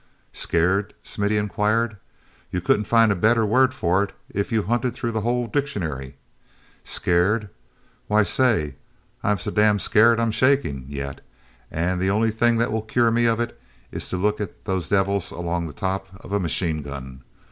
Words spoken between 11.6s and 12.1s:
and the